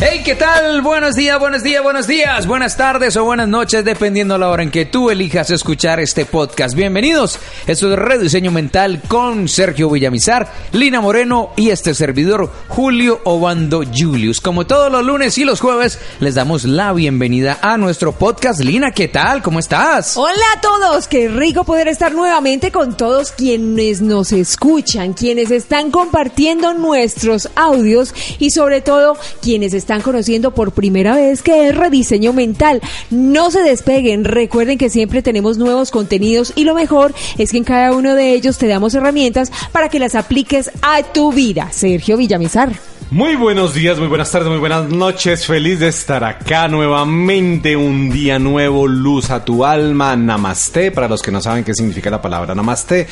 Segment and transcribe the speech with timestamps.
[0.00, 0.80] Hey, ¿qué tal?
[0.80, 4.70] Buenos días, buenos días, buenos días, buenas tardes o buenas noches, dependiendo la hora en
[4.70, 6.76] que tú elijas escuchar este podcast.
[6.76, 7.40] Bienvenidos.
[7.66, 14.40] Esto es Rediseño Mental con Sergio Villamizar, Lina Moreno y este servidor Julio Obando Julius.
[14.40, 18.60] Como todos los lunes y los jueves, les damos la bienvenida a nuestro podcast.
[18.60, 19.42] Lina, ¿qué tal?
[19.42, 20.16] ¿Cómo estás?
[20.16, 25.90] Hola a todos, qué rico poder estar nuevamente con todos quienes nos escuchan, quienes están
[25.90, 31.74] compartiendo nuestros audios y sobre todo quienes están están conociendo por primera vez que es
[31.74, 32.82] rediseño mental.
[33.08, 37.64] No se despeguen, recuerden que siempre tenemos nuevos contenidos y lo mejor es que en
[37.64, 41.72] cada uno de ellos te damos herramientas para que las apliques a tu vida.
[41.72, 42.70] Sergio Villamizar.
[43.10, 45.46] Muy buenos días, muy buenas tardes, muy buenas noches.
[45.46, 47.74] Feliz de estar acá nuevamente.
[47.74, 50.14] Un día nuevo, luz a tu alma.
[50.14, 50.90] Namaste.
[50.90, 53.06] Para los que no saben qué significa la palabra namaste,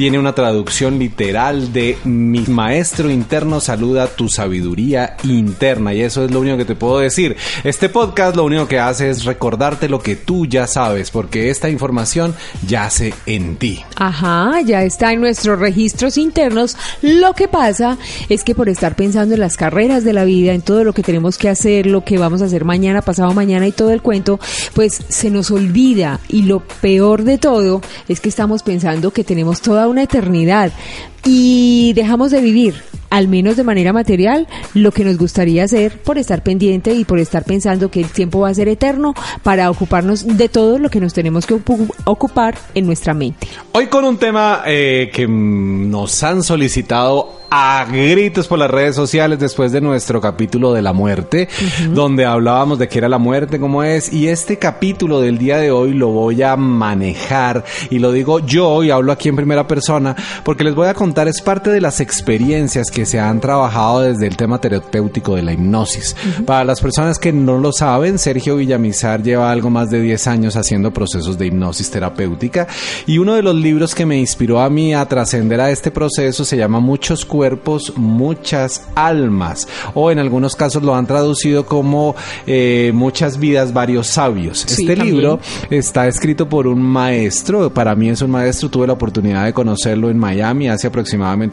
[0.00, 5.92] tiene una traducción literal de mi maestro interno saluda tu sabiduría interna.
[5.92, 7.36] Y eso es lo único que te puedo decir.
[7.64, 11.68] Este podcast lo único que hace es recordarte lo que tú ya sabes, porque esta
[11.68, 12.34] información
[12.66, 13.84] yace en ti.
[13.96, 16.78] Ajá, ya está en nuestros registros internos.
[17.02, 17.98] Lo que pasa
[18.30, 21.02] es que por estar pensando en las carreras de la vida, en todo lo que
[21.02, 24.40] tenemos que hacer, lo que vamos a hacer mañana, pasado mañana y todo el cuento,
[24.72, 26.20] pues se nos olvida.
[26.26, 30.72] Y lo peor de todo es que estamos pensando que tenemos toda una eternidad
[31.24, 32.74] y dejamos de vivir,
[33.10, 37.18] al menos de manera material, lo que nos gustaría hacer por estar pendiente y por
[37.18, 41.00] estar pensando que el tiempo va a ser eterno para ocuparnos de todo lo que
[41.00, 41.58] nos tenemos que
[42.04, 43.48] ocupar en nuestra mente.
[43.72, 49.38] Hoy con un tema eh, que nos han solicitado a gritos por las redes sociales
[49.40, 51.48] después de nuestro capítulo de la muerte,
[51.92, 55.72] donde hablábamos de qué era la muerte, cómo es, y este capítulo del día de
[55.72, 60.14] hoy lo voy a manejar, y lo digo yo, y hablo aquí en primera persona,
[60.44, 64.26] porque les voy a contar, es parte de las experiencias que se han trabajado desde
[64.26, 66.14] el tema terapéutico de la hipnosis.
[66.46, 70.56] Para las personas que no lo saben, Sergio Villamizar lleva algo más de 10 años
[70.56, 72.68] haciendo procesos de hipnosis terapéutica,
[73.06, 76.44] y uno de los libros que me inspiró a mí a trascender a este proceso
[76.44, 79.68] se llama Muchos cuerpos, muchas almas.
[79.94, 82.14] O en algunos casos lo han traducido como
[82.46, 84.64] eh, muchas vidas, varios sabios.
[84.64, 89.44] este libro está escrito por un maestro, para mí es un maestro, tuve la oportunidad
[89.44, 90.99] de conocerlo en Miami hace aproximadamente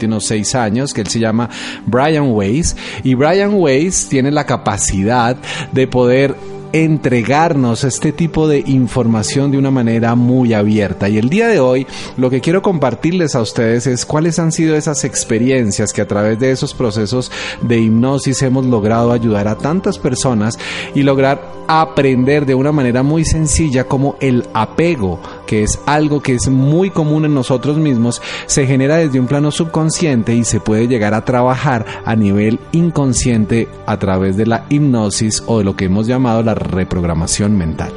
[0.06, 1.50] unos seis años, que él se llama
[1.86, 2.76] Brian Weiss.
[3.04, 5.38] Y Brian Weiss tiene la capacidad
[5.72, 6.36] de poder
[6.74, 11.10] entregarnos este tipo de información de una manera muy abierta.
[11.10, 14.76] Y el día de hoy lo que quiero compartirles a ustedes es cuáles han sido
[14.76, 19.98] esas experiencias que a través de esos procesos de hipnosis hemos logrado ayudar a tantas
[20.00, 20.58] personas
[20.94, 26.36] y lograr aprender de una manera muy sencilla como el apego, que es algo que
[26.36, 30.88] es muy común en nosotros mismos, se genera desde un plano subconsciente y se puede
[30.88, 35.86] llegar a trabajar a nivel inconsciente a través de la hipnosis o de lo que
[35.86, 37.92] hemos llamado la reprogramación mental.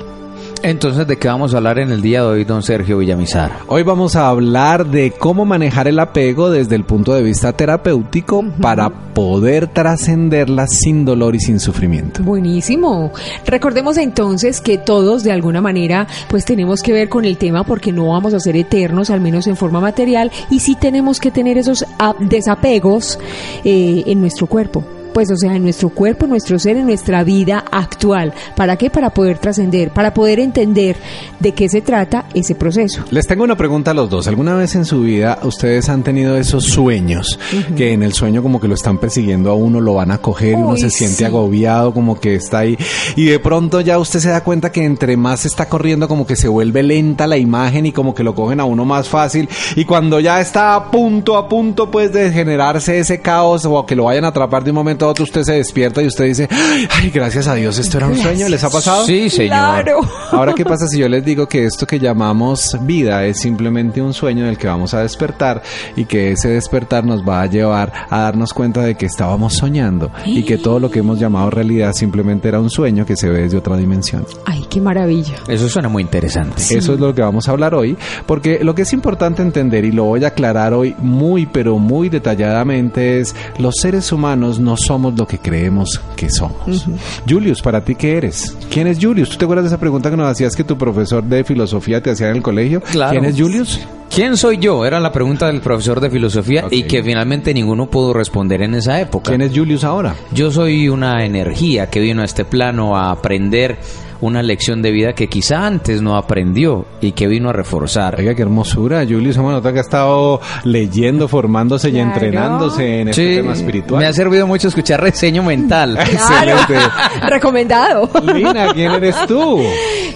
[0.63, 3.51] Entonces, ¿de qué vamos a hablar en el día de hoy, don Sergio Villamizar?
[3.67, 8.45] Hoy vamos a hablar de cómo manejar el apego desde el punto de vista terapéutico
[8.61, 12.23] para poder trascenderla sin dolor y sin sufrimiento.
[12.23, 13.11] Buenísimo.
[13.47, 17.91] Recordemos entonces que todos de alguna manera pues tenemos que ver con el tema porque
[17.91, 21.57] no vamos a ser eternos, al menos en forma material, y sí tenemos que tener
[21.57, 21.87] esos
[22.19, 23.19] desapegos
[23.65, 27.25] eh, en nuestro cuerpo pues o sea, en nuestro cuerpo, en nuestro ser, en nuestra
[27.25, 28.33] vida actual.
[28.57, 28.91] ¿Para qué?
[28.91, 30.97] Para poder trascender, para poder entender
[31.39, 33.05] de qué se trata ese proceso.
[33.11, 34.27] Les tengo una pregunta a los dos.
[34.29, 37.39] ¿Alguna vez en su vida ustedes han tenido esos sueños
[37.77, 40.53] que en el sueño como que lo están persiguiendo a uno, lo van a coger
[40.53, 42.77] y uno se siente agobiado, como que está ahí
[43.17, 46.37] y de pronto ya usted se da cuenta que entre más está corriendo como que
[46.37, 49.85] se vuelve lenta la imagen y como que lo cogen a uno más fácil y
[49.85, 54.05] cuando ya está a punto, a punto pues de generarse ese caos o que lo
[54.05, 57.47] vayan a atrapar de un momento otro usted se despierta y usted dice, ay, gracias
[57.47, 58.49] a Dios, esto era un sueño.
[58.49, 59.05] ¿Les ha pasado?
[59.05, 59.85] Sí, señor.
[60.33, 64.13] Ahora, ¿qué pasa si yo les digo que esto que llamamos vida es simplemente un
[64.13, 65.63] sueño del que vamos a despertar
[65.97, 70.11] y que ese despertar nos va a llevar a darnos cuenta de que estábamos soñando
[70.27, 73.43] y que todo lo que hemos llamado realidad simplemente era un sueño que se ve
[73.43, 74.27] desde otra dimensión?
[74.45, 75.35] Ay, qué maravilla.
[75.49, 76.63] Eso suena muy interesante.
[76.77, 79.93] Eso es lo que vamos a hablar hoy, porque lo que es importante entender y
[79.93, 84.90] lo voy a aclarar hoy muy, pero muy detalladamente es los seres humanos no son
[84.91, 86.85] somos lo que creemos que somos.
[87.29, 88.57] Julius, ¿para ti qué eres?
[88.69, 89.31] ¿Quién es Julius?
[89.31, 92.11] ¿Tú te acuerdas de esa pregunta que nos hacías que tu profesor de filosofía te
[92.11, 92.83] hacía en el colegio?
[92.91, 93.79] ¿Quién es Julius?
[94.13, 94.85] ¿Quién soy yo?
[94.85, 99.01] Era la pregunta del profesor de filosofía y que finalmente ninguno pudo responder en esa
[99.01, 99.31] época.
[99.31, 100.17] ¿Quién es Julius ahora?
[100.33, 103.79] Yo soy una energía que vino a este plano a aprender
[104.21, 108.17] una lección de vida que quizá antes no aprendió y que vino a reforzar.
[108.19, 109.05] Oiga, qué hermosura.
[109.09, 114.01] Julius, se nota que ha estado leyendo, formándose y entrenándose en este Sí, tema espiritual.
[114.01, 115.97] me ha servido mucho escuchar reseño mental.
[116.01, 116.75] Excelente.
[117.29, 118.11] Recomendado.
[118.35, 119.61] Lina, ¿quién eres tú?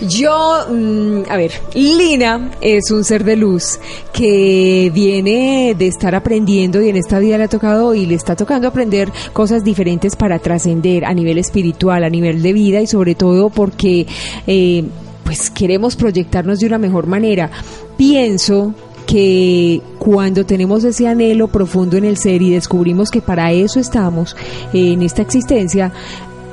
[0.09, 3.79] Yo, mm, a ver, Lina es un ser de luz
[4.13, 8.37] que viene de estar aprendiendo y en esta vida le ha tocado y le está
[8.37, 13.15] tocando aprender cosas diferentes para trascender a nivel espiritual, a nivel de vida y sobre
[13.15, 13.94] todo porque
[14.47, 14.85] eh,
[15.25, 17.51] pues queremos proyectarnos de una mejor manera.
[17.97, 18.75] Pienso
[19.07, 24.37] que cuando tenemos ese anhelo profundo en el ser y descubrimos que para eso estamos
[24.73, 25.93] en esta existencia,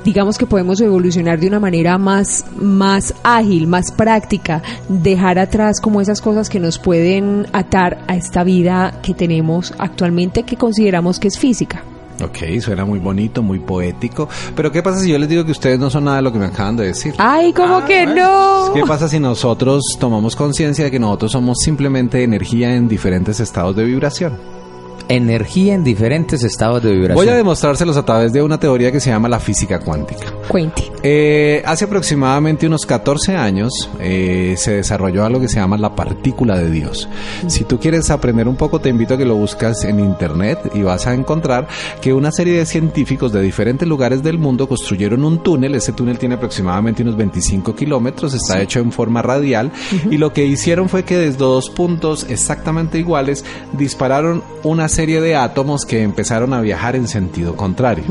[0.04, 6.02] digamos que podemos evolucionar de una manera más, más ágil, más práctica, dejar atrás como
[6.02, 11.28] esas cosas que nos pueden atar a esta vida que tenemos actualmente que consideramos que
[11.28, 11.84] es física.
[12.22, 14.28] Ok, suena muy bonito, muy poético.
[14.56, 16.40] Pero ¿qué pasa si yo les digo que ustedes no son nada de lo que
[16.40, 17.14] me acaban de decir?
[17.18, 18.72] Ay, ¿cómo que no?
[18.74, 23.76] ¿Qué pasa si nosotros tomamos conciencia de que nosotros somos simplemente energía en diferentes estados
[23.76, 24.61] de vibración?
[25.08, 27.16] Energía en diferentes estados de vibración.
[27.16, 30.34] Voy a demostrárselos a través de una teoría que se llama la física cuántica.
[30.48, 30.92] Cuente.
[31.04, 36.58] Eh, hace aproximadamente unos 14 años eh, se desarrolló algo que se llama la partícula
[36.58, 37.10] de Dios.
[37.48, 40.82] Si tú quieres aprender un poco, te invito a que lo buscas en internet y
[40.84, 41.68] vas a encontrar
[42.02, 45.76] que una serie de científicos de diferentes lugares del mundo construyeron un túnel.
[45.76, 49.72] Ese túnel tiene aproximadamente unos 25 kilómetros, está hecho en forma radial
[50.10, 53.44] y lo que hicieron fue que desde dos puntos exactamente iguales
[53.74, 58.04] dispararon una serie de átomos que empezaron a viajar en sentido contrario.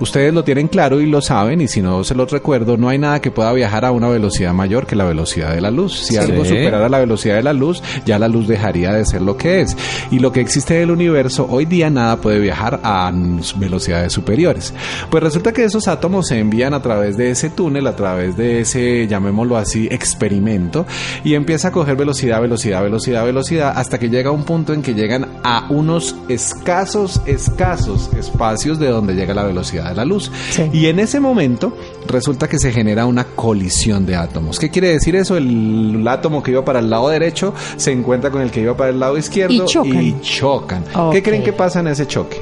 [0.00, 2.98] Ustedes lo tienen claro y lo saben, y si no se los recuerdo, no hay
[2.98, 5.98] nada que pueda viajar a una velocidad mayor que la velocidad de la luz.
[5.98, 6.18] Si Sí.
[6.18, 9.60] algo superara la velocidad de la luz, ya la luz dejaría de ser lo que
[9.60, 9.76] es.
[10.10, 13.12] Y lo que existe del universo, hoy día nada puede viajar a
[13.56, 14.72] velocidades superiores.
[15.10, 18.60] Pues resulta que esos átomos se envían a través de ese túnel, a través de
[18.60, 20.86] ese, llamémoslo así, experimento,
[21.24, 24.94] y empieza a coger velocidad, velocidad, velocidad, velocidad, hasta que llega un punto en que
[24.94, 30.30] llegan a unos escasos, escasos espacios de donde llega la velocidad de la luz.
[30.50, 30.62] Sí.
[30.72, 31.76] Y en ese momento
[32.06, 34.58] resulta que se genera una colisión de átomos.
[34.58, 35.36] ¿Qué quiere decir eso?
[35.36, 38.76] El, el átomo que iba para el lado derecho se encuentra con el que iba
[38.76, 40.02] para el lado izquierdo Y chocan.
[40.02, 40.84] y chocan.
[40.94, 41.12] Ok.
[41.14, 42.40] ¿Qué creen que pasa en ese choque?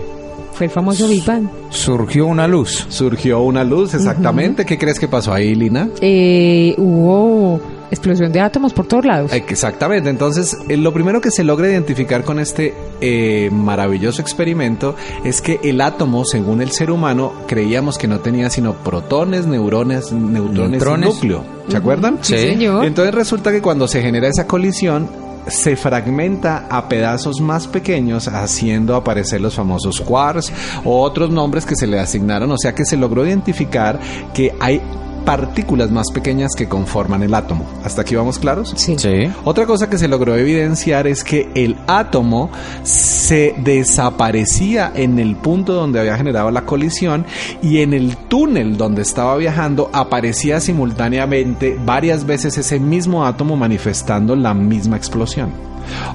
[0.52, 1.48] Fue el famoso Big Bang.
[1.70, 2.86] Surgió una luz.
[2.88, 4.64] Surgió una luz, exactamente.
[4.64, 5.88] ¿Qué crees que pasó ahí, Lina?
[6.00, 9.32] Eh, hubo explosión de átomos por todos lados.
[9.32, 15.40] Exactamente, entonces eh, lo primero que se logra identificar con este eh, maravilloso experimento es
[15.40, 20.70] que el átomo, según el ser humano, creíamos que no tenía sino protones, neurones, neutrones,
[20.72, 21.08] Neutrones.
[21.08, 21.44] y núcleo.
[21.68, 22.18] ¿Se acuerdan?
[22.22, 22.48] Sí, Sí.
[22.48, 22.84] señor.
[22.84, 25.08] Entonces resulta que cuando se genera esa colisión,
[25.46, 30.50] se fragmenta a pedazos más pequeños haciendo aparecer los famosos quarks
[30.84, 34.00] o otros nombres que se le asignaron, o sea que se logró identificar
[34.32, 34.80] que hay
[35.24, 37.66] partículas más pequeñas que conforman el átomo.
[37.84, 38.74] ¿Hasta aquí vamos claros?
[38.76, 38.96] Sí.
[38.98, 39.30] Sí.
[39.44, 42.50] Otra cosa que se logró evidenciar es que el átomo
[42.82, 47.24] se desaparecía en el punto donde había generado la colisión
[47.62, 54.36] y en el túnel donde estaba viajando aparecía simultáneamente varias veces ese mismo átomo manifestando
[54.36, 55.50] la misma explosión.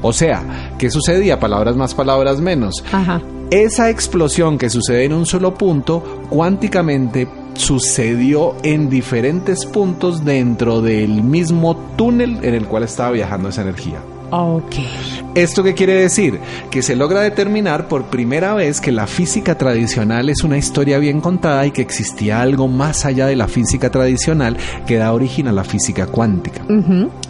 [0.02, 1.40] O sea, ¿qué sucedía?
[1.40, 2.84] Palabras más, palabras menos.
[2.92, 3.22] Ajá.
[3.52, 7.28] Esa explosión que sucede en un solo punto, cuánticamente
[7.60, 14.00] sucedió en diferentes puntos dentro del mismo túnel en el cual estaba viajando esa energía.
[14.32, 14.76] Ok.
[15.36, 16.40] ¿Esto qué quiere decir?
[16.70, 21.20] Que se logra determinar por primera vez que la física tradicional es una historia bien
[21.22, 25.52] contada y que existía algo más allá de la física tradicional que da origen a
[25.52, 26.62] la física cuántica.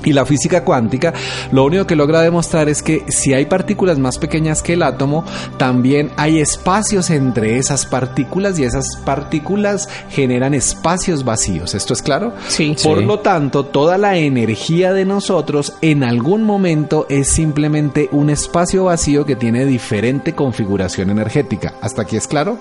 [0.04, 1.14] Y la física cuántica
[1.52, 5.26] lo único que logra demostrar es que si hay partículas más pequeñas que el átomo,
[5.58, 11.76] también hay espacios entre esas partículas y esas partículas generan espacios vacíos.
[11.76, 12.34] ¿Esto es claro?
[12.48, 12.76] Sí.
[12.84, 13.06] Por Sí.
[13.06, 19.26] lo tanto, toda la energía de nosotros en algún momento es simplemente un espacio vacío
[19.26, 21.74] que tiene diferente configuración energética.
[21.82, 22.58] ¿Hasta aquí es claro?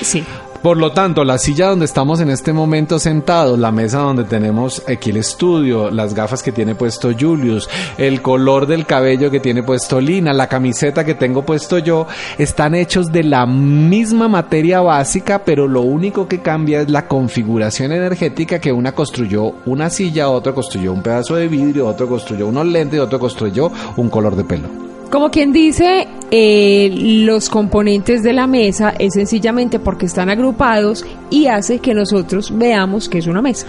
[0.00, 0.24] Sí.
[0.62, 4.80] Por lo tanto, la silla donde estamos en este momento sentados, la mesa donde tenemos
[4.86, 9.64] aquí el estudio, las gafas que tiene puesto Julius, el color del cabello que tiene
[9.64, 12.06] puesto Lina, la camiseta que tengo puesto yo,
[12.38, 17.90] están hechos de la misma materia básica, pero lo único que cambia es la configuración
[17.90, 22.66] energética que una construyó una silla, otro construyó un pedazo de vidrio, otro construyó unos
[22.66, 24.91] lentes, otro construyó un color de pelo.
[25.12, 26.90] Como quien dice, eh,
[27.26, 33.10] los componentes de la mesa es sencillamente porque están agrupados y hace que nosotros veamos
[33.10, 33.66] que es una mesa.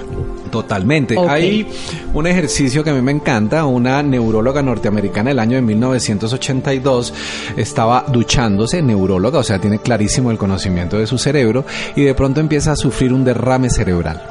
[0.53, 1.17] Totalmente.
[1.17, 1.67] Hay
[2.13, 3.65] un ejercicio que a mí me encanta.
[3.65, 7.11] Una neuróloga norteamericana del año de 1982
[7.57, 12.39] estaba duchándose, neuróloga, o sea, tiene clarísimo el conocimiento de su cerebro y de pronto
[12.39, 14.21] empieza a sufrir un derrame cerebral.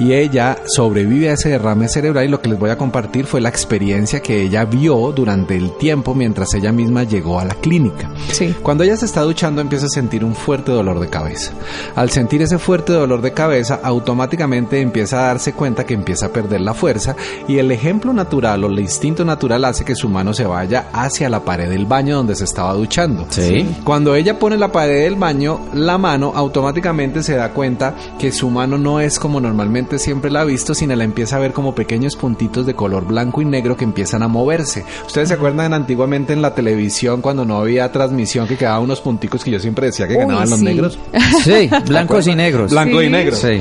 [0.00, 3.40] Y ella sobrevive a ese derrame cerebral y lo que les voy a compartir fue
[3.40, 8.10] la experiencia que ella vio durante el tiempo mientras ella misma llegó a la clínica.
[8.32, 8.54] Sí.
[8.62, 11.52] Cuando ella se está duchando empieza a sentir un fuerte dolor de cabeza.
[11.96, 16.28] Al sentir ese fuerte dolor de cabeza, automáticamente empieza a darse cuenta que empieza a
[16.30, 17.16] perder la fuerza
[17.48, 21.28] y el ejemplo natural o el instinto natural hace que su mano se vaya hacia
[21.28, 23.26] la pared del baño donde se estaba duchando.
[23.30, 23.66] Sí.
[23.84, 28.50] Cuando ella pone la pared del baño, la mano automáticamente se da cuenta que su
[28.50, 31.74] mano no es como normalmente siempre la ha visto, sino la empieza a ver como
[31.74, 34.84] pequeños puntitos de color blanco y negro que empiezan a moverse.
[35.06, 39.44] ¿Ustedes se acuerdan antiguamente en la televisión cuando no había transmisión que quedaban unos punticos
[39.44, 40.98] que yo siempre decía que Uy, ganaban los negros?
[41.44, 42.70] Sí, blancos y negros.
[42.70, 43.36] Blanco y negro.
[43.36, 43.60] Sí.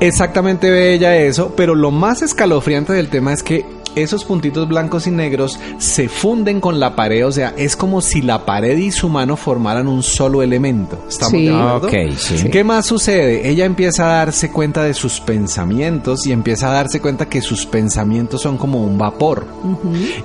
[0.00, 3.64] Exactamente ve ella eso, pero lo más escalofriante del tema es que
[4.02, 8.22] esos puntitos blancos y negros se funden con la pared, o sea, es como si
[8.22, 10.98] la pared y su mano formaran un solo elemento.
[11.08, 11.46] ¿Estamos Sí.
[11.46, 11.86] de acuerdo?
[11.88, 12.48] Ok, sí.
[12.50, 13.48] ¿Qué más sucede?
[13.48, 17.64] Ella empieza a darse cuenta de sus pensamientos y empieza a darse cuenta que sus
[17.66, 19.46] pensamientos son como un vapor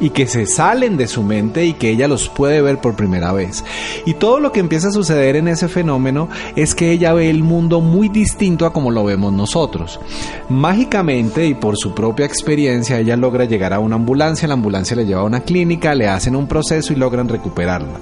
[0.02, 3.32] y que se salen de su mente y que ella los puede ver por primera
[3.32, 3.64] vez.
[4.06, 7.44] Y todo lo que empieza a suceder en ese fenómeno es que ella ve el
[7.44, 10.00] mundo muy distinto a como lo vemos nosotros.
[10.50, 15.06] Mágicamente y por su propia experiencia ella logra llegar a una ambulancia, la ambulancia le
[15.06, 18.00] lleva a una clínica, le hacen un proceso y logran recuperarla.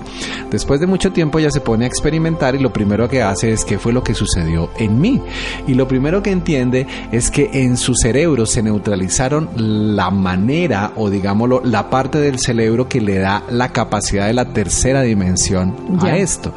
[0.50, 3.66] Después de mucho tiempo ella se pone a experimentar y lo primero que hace es
[3.66, 5.22] qué fue lo que sucedió en mí.
[5.68, 11.10] Y lo primero que entiende es que en su cerebro se neutralizaron la manera o
[11.10, 16.16] digámoslo la parte del cerebro que le da la capacidad de la tercera dimensión a
[16.18, 16.54] esto.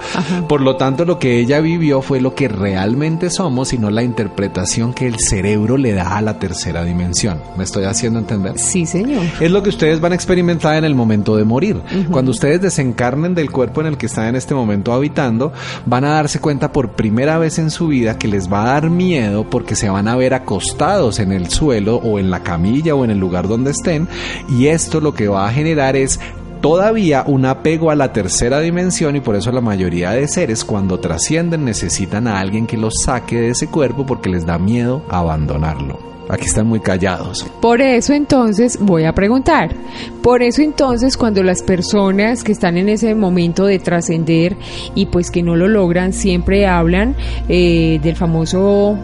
[0.48, 4.02] Por lo tanto lo que ella vivió fue lo que realmente somos y no la
[4.02, 7.40] interpretación que el cerebro le da a la tercera dimensión.
[7.56, 8.58] ¿Me estoy haciendo entender?
[8.58, 9.24] Sí, señor.
[9.40, 11.80] Es lo que ustedes van a experimentar en el momento de morir.
[12.10, 15.52] Cuando ustedes desencarnen del cuerpo en el que están en este momento habitando,
[15.86, 18.90] van a darse cuenta por primera vez en su vida que les va a dar
[18.90, 23.04] miedo porque se van a ver acostados en el suelo o en la camilla o
[23.04, 24.08] en el lugar donde estén
[24.48, 26.20] y esto lo que va a generar es
[26.60, 31.00] todavía un apego a la tercera dimensión y por eso la mayoría de seres cuando
[31.00, 36.13] trascienden necesitan a alguien que los saque de ese cuerpo porque les da miedo abandonarlo.
[36.28, 37.46] Aquí están muy callados.
[37.60, 39.74] Por eso entonces voy a preguntar,
[40.22, 44.56] por eso entonces cuando las personas que están en ese momento de trascender
[44.94, 47.14] y pues que no lo logran siempre hablan
[47.48, 48.98] eh, del famoso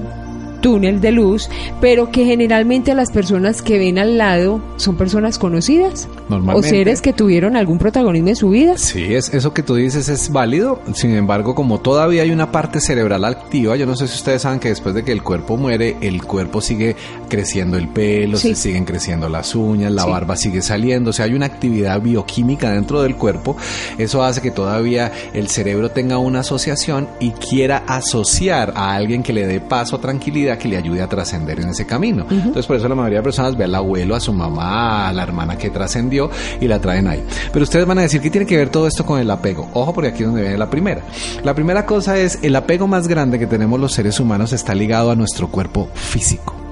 [0.60, 1.48] túnel de luz,
[1.80, 7.12] pero que generalmente las personas que ven al lado son personas conocidas o seres que
[7.12, 8.78] tuvieron algún protagonismo en su vida.
[8.78, 10.80] Sí, es, eso que tú dices es válido.
[10.94, 14.60] Sin embargo, como todavía hay una parte cerebral activa, yo no sé si ustedes saben
[14.60, 16.96] que después de que el cuerpo muere, el cuerpo sigue
[17.28, 18.50] creciendo el pelo, Sí.
[18.50, 20.10] se siguen creciendo las uñas, la Sí.
[20.10, 21.10] barba sigue saliendo.
[21.10, 23.56] O sea, hay una actividad bioquímica dentro del cuerpo.
[23.98, 29.32] Eso hace que todavía el cerebro tenga una asociación y quiera asociar a alguien que
[29.32, 32.26] le dé paso, tranquilidad, que le ayude a trascender en ese camino.
[32.30, 35.22] Entonces, por eso la mayoría de personas ve al abuelo, a su mamá, a la
[35.22, 36.30] hermana que trascendió
[36.60, 37.24] y la traen ahí.
[37.52, 39.68] Pero ustedes van a decir, ¿qué tiene que ver todo esto con el apego?
[39.74, 41.02] Ojo, porque aquí es donde viene la primera.
[41.42, 45.10] La primera cosa es, el apego más grande que tenemos los seres humanos está ligado
[45.10, 46.69] a nuestro cuerpo físico.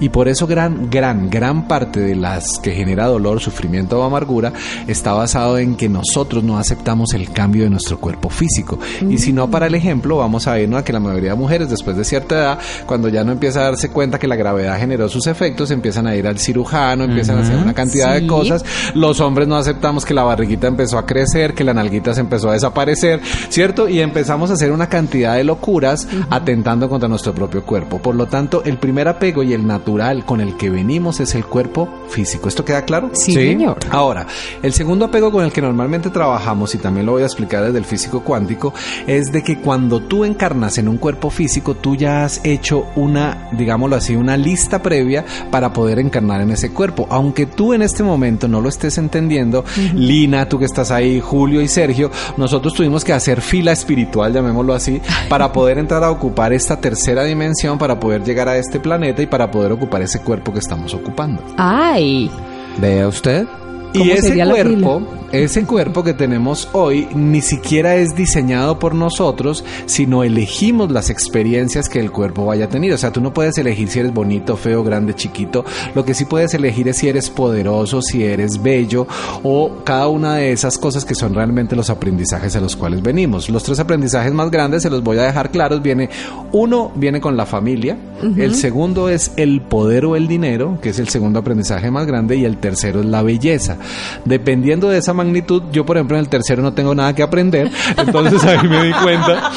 [0.00, 4.52] Y por eso gran, gran, gran parte de las que genera dolor, sufrimiento o amargura
[4.86, 8.78] está basado en que nosotros no aceptamos el cambio de nuestro cuerpo físico.
[9.08, 11.68] Y si no, para el ejemplo, vamos a ver a que la mayoría de mujeres
[11.68, 15.08] después de cierta edad, cuando ya no empieza a darse cuenta que la gravedad generó
[15.08, 18.22] sus efectos, empiezan a ir al cirujano, empiezan a hacer una cantidad Sí.
[18.22, 18.64] de cosas.
[18.94, 22.48] Los hombres no aceptamos que la barriguita empezó a crecer, que la nalguita se empezó
[22.48, 23.88] a desaparecer, ¿cierto?
[23.88, 27.98] Y empezamos a hacer una cantidad de locuras atentando contra nuestro propio cuerpo.
[27.98, 31.44] Por lo tanto, el primer apego y el natural con el que venimos es el
[31.44, 32.48] cuerpo físico.
[32.48, 33.10] ¿Esto queda claro?
[33.12, 33.78] Sí, señor.
[33.90, 34.26] Ahora,
[34.62, 37.78] el segundo apego con el que normalmente trabajamos, y también lo voy a explicar desde
[37.78, 38.72] el físico cuántico,
[39.06, 43.48] es de que cuando tú encarnas en un cuerpo físico, tú ya has hecho una,
[43.52, 47.08] digámoslo así, una lista previa para poder encarnar en ese cuerpo.
[47.10, 49.64] Aunque tú en este momento no lo estés entendiendo,
[49.94, 54.72] Lina, tú que estás ahí, Julio y Sergio, nosotros tuvimos que hacer fila espiritual, llamémoslo
[54.72, 59.22] así, para poder entrar a ocupar esta tercera dimensión, para poder llegar a este planeta
[59.22, 61.42] y para poder ocupar ese cuerpo que estamos ocupando.
[61.56, 62.30] Ay,
[62.78, 63.46] Vea usted.
[63.94, 69.64] Y ¿Cómo ese cuerpo, ese cuerpo que tenemos hoy ni siquiera es diseñado por nosotros,
[69.86, 72.92] sino elegimos las experiencias que el cuerpo vaya a tener.
[72.92, 75.64] O sea, tú no puedes elegir si eres bonito, feo, grande, chiquito.
[75.94, 79.06] Lo que sí puedes elegir es si eres poderoso, si eres bello
[79.44, 83.48] o cada una de esas cosas que son realmente los aprendizajes a los cuales venimos.
[83.48, 85.82] Los tres aprendizajes más grandes se los voy a dejar claros.
[85.82, 86.10] Viene
[86.50, 87.96] uno viene con la familia,
[88.36, 92.36] el segundo es el poder o el dinero, que es el segundo aprendizaje más grande
[92.36, 93.78] y el tercero es la belleza.
[94.24, 97.70] Dependiendo de esa magnitud, yo por ejemplo en el tercero no tengo nada que aprender,
[97.96, 99.50] entonces ahí me di cuenta,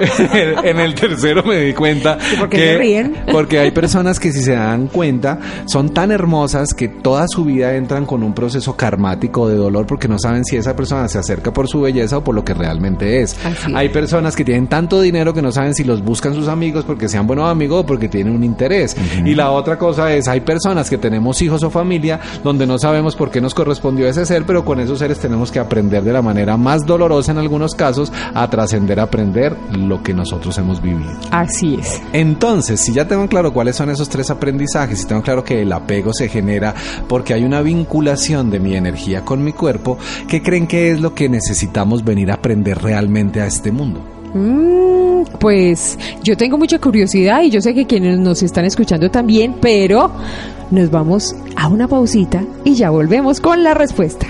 [0.64, 3.16] en el tercero me di cuenta por qué que se ríen?
[3.30, 7.74] porque hay personas que si se dan cuenta son tan hermosas que toda su vida
[7.74, 11.52] entran con un proceso karmático de dolor porque no saben si esa persona se acerca
[11.52, 13.36] por su belleza o por lo que realmente es.
[13.44, 13.74] Así es.
[13.74, 17.08] Hay personas que tienen tanto dinero que no saben si los buscan sus amigos porque
[17.08, 18.96] sean buenos amigos o porque tienen un interés.
[19.24, 23.16] Y la otra cosa es, hay personas que tenemos hijos o familia donde no sabemos
[23.16, 26.22] por qué nos correspondió ese ser, pero con esos seres tenemos que aprender de la
[26.22, 31.10] manera más dolorosa en algunos casos a trascender a aprender lo que nosotros hemos vivido.
[31.32, 32.00] Así es.
[32.12, 35.72] Entonces, si ya tengo claro cuáles son esos tres aprendizajes, si tengo claro que el
[35.72, 36.72] apego se genera
[37.08, 41.12] porque hay una vinculación de mi energía con mi cuerpo, ¿qué creen que es lo
[41.12, 44.00] que necesitamos venir a aprender realmente a este mundo?
[44.34, 49.56] Mm, pues yo tengo mucha curiosidad y yo sé que quienes nos están escuchando también,
[49.60, 50.12] pero
[50.70, 54.26] nos vamos a una pausita y ya volvemos con la respuesta.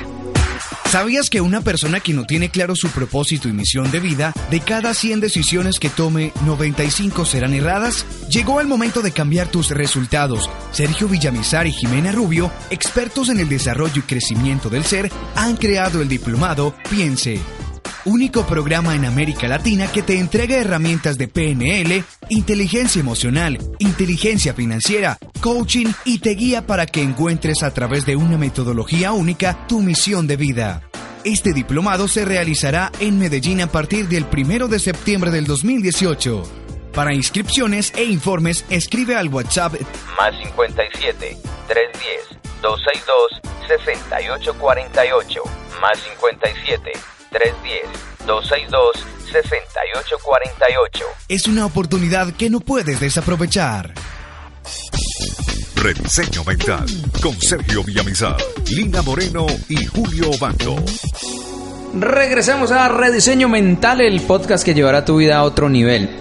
[0.94, 4.60] ¿Sabías que una persona que no tiene claro su propósito y misión de vida, de
[4.60, 8.06] cada 100 decisiones que tome, 95 serán erradas?
[8.28, 10.48] Llegó el momento de cambiar tus resultados.
[10.70, 16.00] Sergio Villamizar y Jimena Rubio, expertos en el desarrollo y crecimiento del ser, han creado
[16.00, 17.40] el diplomado Piense.
[18.04, 25.18] Único programa en América Latina que te entrega herramientas de PNL, inteligencia emocional, inteligencia financiera,
[25.40, 30.26] coaching y te guía para que encuentres a través de una metodología única tu misión
[30.26, 30.82] de vida.
[31.24, 36.42] Este diplomado se realizará en Medellín a partir del 1 de septiembre del 2018.
[36.92, 39.74] Para inscripciones e informes, escribe al WhatsApp
[40.18, 45.42] más 57 310 262 6848
[45.80, 46.92] más 57
[47.30, 53.94] 310 262 6848 Es una oportunidad que no puedes desaprovechar.
[55.76, 56.86] Rediseño Mental
[57.20, 58.36] con Sergio Villamizar,
[58.70, 60.76] Lina Moreno y Julio Bando.
[61.94, 66.20] Regresamos a Rediseño Mental, el podcast que llevará tu vida a otro nivel.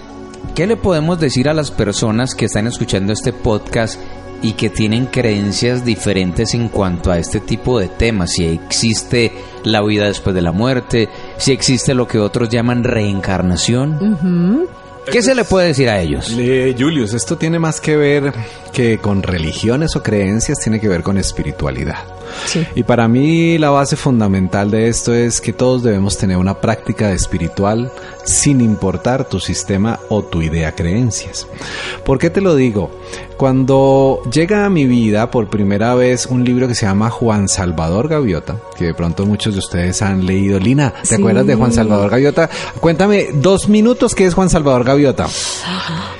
[0.54, 3.98] ¿Qué le podemos decir a las personas que están escuchando este podcast
[4.42, 8.32] y que tienen creencias diferentes en cuanto a este tipo de temas?
[8.32, 9.32] Si existe
[9.64, 14.68] la vida después de la muerte, si existe lo que otros llaman reencarnación.
[15.10, 16.34] ¿Qué se le puede decir a ellos?
[16.38, 18.32] Eh, Julius, esto tiene más que ver
[18.72, 21.98] que con religiones o creencias, tiene que ver con espiritualidad.
[22.46, 22.66] Sí.
[22.74, 27.12] Y para mí la base fundamental de esto es que todos debemos tener una práctica
[27.12, 27.92] espiritual
[28.24, 31.46] sin importar tu sistema o tu idea creencias.
[32.04, 32.90] ¿Por qué te lo digo?
[33.36, 38.08] Cuando llega a mi vida por primera vez un libro que se llama Juan Salvador
[38.08, 40.58] Gaviota, que de pronto muchos de ustedes han leído.
[40.60, 41.14] Lina, ¿te Sí.
[41.16, 42.48] acuerdas de Juan Salvador Gaviota?
[42.80, 45.26] Cuéntame dos minutos qué es Juan Salvador Gaviota.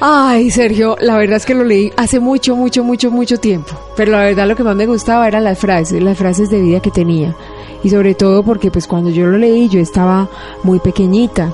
[0.00, 3.72] Ay, Sergio, la verdad es que lo leí hace mucho, mucho, mucho, mucho tiempo.
[3.96, 6.80] Pero la verdad lo que más me gustaba eran las frases, las frases de vida
[6.80, 7.34] que tenía.
[7.82, 10.28] Y sobre todo porque pues cuando yo lo leí yo estaba
[10.62, 11.52] muy pequeñita.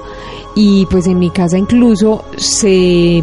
[0.55, 3.23] Y pues en mi casa incluso se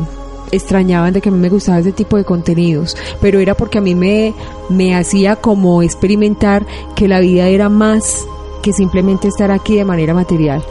[0.51, 3.81] extrañaban de que a mí me gustaba ese tipo de contenidos, pero era porque a
[3.81, 4.33] mí me,
[4.69, 8.25] me hacía como experimentar que la vida era más
[8.61, 10.63] que simplemente estar aquí de manera material.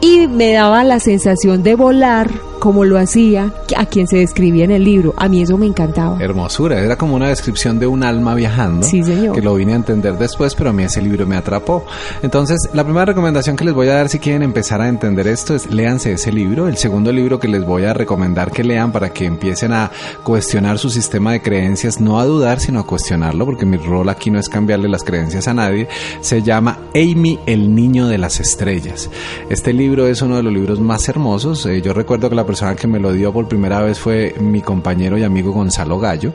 [0.00, 4.70] Y me daba la sensación de volar como lo hacía a quien se describía en
[4.70, 5.14] el libro.
[5.16, 6.22] A mí eso me encantaba.
[6.22, 8.86] Hermosura, era como una descripción de un alma viajando.
[8.86, 9.34] Sí, señor.
[9.34, 11.84] Que lo vine a entender después, pero a mí ese libro me atrapó.
[12.22, 15.56] Entonces, la primera recomendación que les voy a dar si quieren empezar a entender esto
[15.56, 16.68] es léanse ese libro.
[16.68, 19.90] El segundo libro que les voy a recomendar que lean para que empiecen a
[20.22, 24.30] cuestionar su sistema de creencias, no a dudar, sino a cuestionarlo, porque mi rol aquí
[24.30, 25.88] no es cambiarle las creencias a nadie,
[26.20, 29.10] se llama Amy, el niño de las estrellas.
[29.50, 31.66] Este libro es uno de los libros más hermosos.
[31.66, 34.60] Eh, yo recuerdo que la persona que me lo dio por primera vez fue mi
[34.60, 36.34] compañero y amigo Gonzalo Gallo.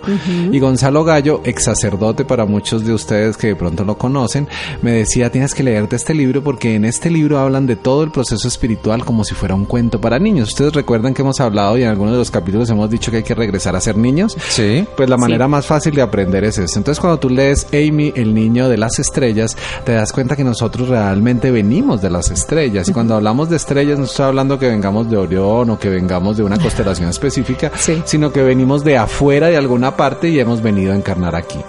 [0.51, 4.47] Y Gonzalo Gallo, ex sacerdote para muchos de ustedes que de pronto lo conocen,
[4.81, 8.09] me decía, tienes que leerte este libro porque en este libro hablan de todo el
[8.09, 10.49] proceso espiritual como si fuera un cuento para niños.
[10.49, 13.23] Ustedes recuerdan que hemos hablado y en algunos de los capítulos hemos dicho que hay
[13.23, 14.35] que regresar a ser niños.
[14.49, 14.87] Sí.
[14.97, 16.79] Pues la manera más fácil de aprender es esto.
[16.79, 20.89] Entonces cuando tú lees Amy, el niño de las estrellas, te das cuenta que nosotros
[20.89, 22.89] realmente venimos de las estrellas.
[22.89, 26.06] Y cuando hablamos de estrellas no estoy hablando que vengamos de Orión o que vengamos
[26.37, 28.01] de una constelación específica, Sí.
[28.05, 31.59] sino que venimos de afuera de alguna parte y hemos venido a encarnar aquí.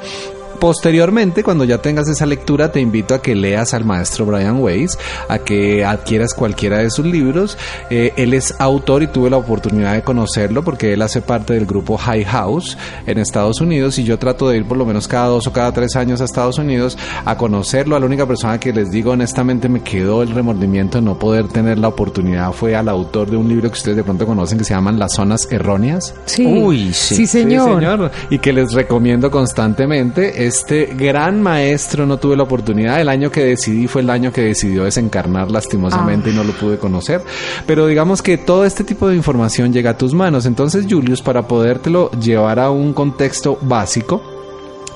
[0.58, 4.98] Posteriormente, cuando ya tengas esa lectura, te invito a que leas al maestro Brian Weiss,
[5.28, 7.56] a que adquieras cualquiera de sus libros.
[7.90, 11.66] Eh, él es autor y tuve la oportunidad de conocerlo porque él hace parte del
[11.66, 15.26] grupo High House en Estados Unidos y yo trato de ir por lo menos cada
[15.26, 17.96] dos o cada tres años a Estados Unidos a conocerlo.
[17.96, 21.48] A la única persona que les digo honestamente me quedó el remordimiento de no poder
[21.48, 24.64] tener la oportunidad fue al autor de un libro que ustedes de pronto conocen que
[24.64, 26.14] se llaman Las Zonas Erróneas.
[26.24, 26.46] Sí.
[26.46, 27.14] Uy, sí.
[27.14, 27.68] Sí, señor.
[27.68, 28.10] Sí, señor.
[28.30, 30.46] Y que les recomiendo constantemente.
[30.48, 32.98] Este gran maestro no tuve la oportunidad.
[33.02, 36.78] El año que decidí fue el año que decidió desencarnar lastimosamente y no lo pude
[36.78, 37.22] conocer.
[37.66, 40.46] Pero digamos que todo este tipo de información llega a tus manos.
[40.46, 44.37] Entonces, Julius, para podértelo llevar a un contexto básico,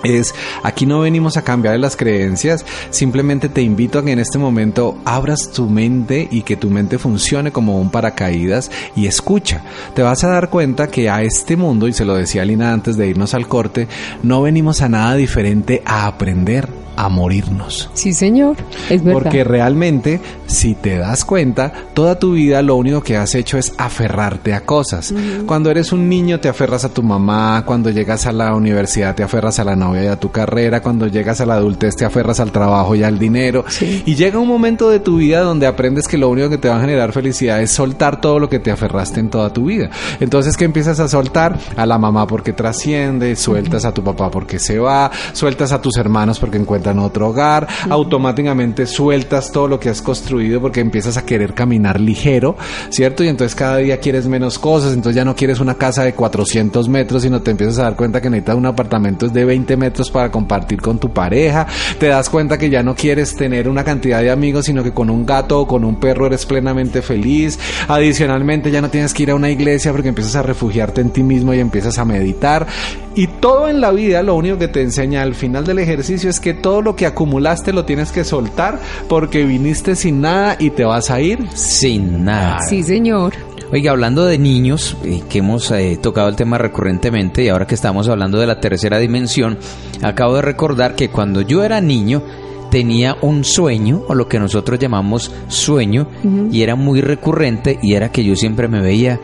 [0.05, 4.39] es aquí no venimos a cambiar las creencias, simplemente te invito a que en este
[4.39, 9.63] momento abras tu mente y que tu mente funcione como un paracaídas y escucha.
[9.95, 12.97] Te vas a dar cuenta que a este mundo, y se lo decía Lina antes
[12.97, 13.89] de irnos al corte,
[14.23, 17.91] no venimos a nada diferente a aprender a morirnos.
[17.95, 18.57] Sí, señor.
[18.91, 19.23] Es verdad.
[19.23, 23.73] Porque realmente, si te das cuenta, toda tu vida lo único que has hecho es
[23.79, 25.15] aferrarte a cosas.
[25.47, 29.23] Cuando eres un niño te aferras a tu mamá, cuando llegas a la universidad te
[29.23, 32.41] aferras a la novia y a tu carrera, cuando llegas a la adultez te aferras
[32.41, 33.65] al trabajo y al dinero.
[33.69, 34.03] Sí.
[34.07, 36.77] Y llega un momento de tu vida donde aprendes que lo único que te va
[36.77, 39.91] a generar felicidad es soltar todo lo que te aferraste en toda tu vida.
[40.21, 41.59] Entonces, ¿qué empiezas a soltar?
[41.77, 45.97] A la mamá porque trasciende, sueltas a tu papá porque se va, sueltas a tus
[45.97, 51.25] hermanos porque encuentran otro hogar, automáticamente sueltas todo lo que has construido porque empiezas a
[51.25, 52.57] querer caminar ligero,
[52.91, 53.23] ¿cierto?
[53.23, 56.89] Y entonces cada día quieres menos cosas, entonces ya no quieres una casa de 400
[56.89, 60.31] metros, sino te empiezas a dar cuenta que necesitas un apartamento de 20 metros para
[60.31, 61.67] compartir con tu pareja,
[61.99, 65.09] te das cuenta que ya no quieres tener una cantidad de amigos, sino que con
[65.09, 69.31] un gato o con un perro eres plenamente feliz, adicionalmente ya no tienes que ir
[69.31, 72.67] a una iglesia porque empiezas a refugiarte en ti mismo y empiezas a meditar,
[73.15, 76.41] y todo en la vida lo único que te enseña al final del ejercicio es
[76.41, 80.85] que todo lo que acumulaste lo tienes que soltar porque viniste sin nada y te
[80.85, 81.47] vas a ir.
[81.55, 82.61] Sin nada.
[82.69, 83.35] Sí, señor.
[83.73, 87.75] Oiga, hablando de niños, eh, que hemos eh, tocado el tema recurrentemente y ahora que
[87.75, 89.59] estamos hablando de la tercera dimensión,
[90.03, 92.23] acabo de recordar que cuando yo era niño
[92.71, 96.07] tenía un sueño, o lo que nosotros llamamos sueño,
[96.51, 99.21] y era muy recurrente, y era que yo siempre me veía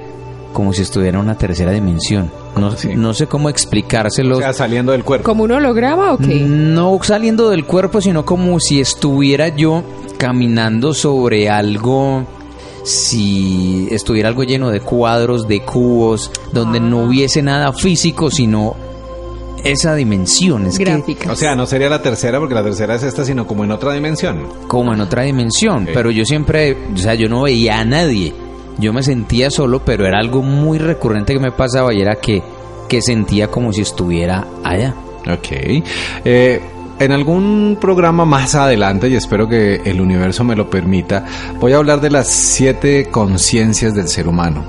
[0.52, 2.30] como si estuviera en una tercera dimensión.
[2.56, 4.37] No, no sé cómo explicárselo.
[4.37, 5.24] O sea, saliendo del cuerpo.
[5.24, 6.40] ¿Como un holograma o qué?
[6.40, 9.84] No saliendo del cuerpo, sino como si estuviera yo
[10.16, 12.24] caminando sobre algo,
[12.84, 18.74] si estuviera algo lleno de cuadros, de cubos, donde no hubiese nada físico, sino
[19.64, 20.66] esa dimensión.
[20.66, 21.02] Es que.
[21.30, 23.92] O sea, no sería la tercera porque la tercera es esta, sino como en otra
[23.92, 24.46] dimensión.
[24.66, 28.34] como en otra dimensión, pero yo siempre, o sea, yo no veía a nadie.
[28.78, 32.42] Yo me sentía solo, pero era algo muy recurrente que me pasaba y era que,
[32.88, 34.94] que sentía como si estuviera allá.
[35.28, 35.48] Ok.
[36.24, 36.60] Eh,
[36.98, 41.24] en algún programa más adelante, y espero que el universo me lo permita,
[41.61, 44.64] voy a hablar de las siete conciencias del ser humano.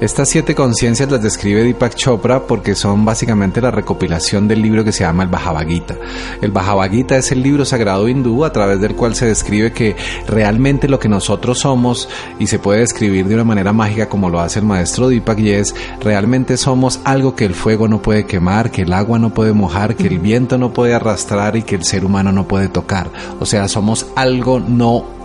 [0.00, 4.92] Estas siete conciencias las describe Deepak Chopra porque son básicamente la recopilación del libro que
[4.92, 5.96] se llama el Bhagavad Gita.
[6.40, 9.96] El Bhagavad Gita es el libro sagrado hindú a través del cual se describe que
[10.26, 14.40] realmente lo que nosotros somos, y se puede describir de una manera mágica como lo
[14.40, 18.70] hace el maestro Deepak, y es realmente somos algo que el fuego no puede quemar,
[18.70, 21.84] que el agua no puede mojar, que el viento no puede arrastrar y que el
[21.84, 23.10] ser humano no puede tocar.
[23.38, 25.18] O sea, somos algo no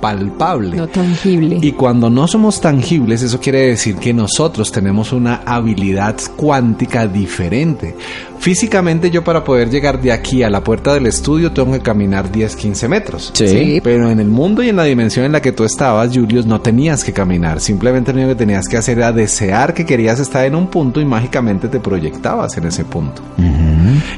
[0.00, 0.76] palpable.
[0.76, 1.58] No tangible.
[1.62, 7.94] Y cuando no somos tangibles, eso quiere decir que nosotros tenemos una habilidad cuántica diferente.
[8.42, 12.32] Físicamente yo para poder llegar de aquí a la puerta del estudio tengo que caminar
[12.32, 13.30] 10, 15 metros.
[13.34, 13.80] Sí.
[13.84, 16.60] Pero en el mundo y en la dimensión en la que tú estabas, Julius, no
[16.60, 17.60] tenías que caminar.
[17.60, 21.00] Simplemente lo único que tenías que hacer era desear que querías estar en un punto
[21.00, 23.22] y mágicamente te proyectabas en ese punto.